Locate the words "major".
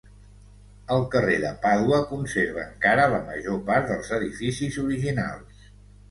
3.27-3.59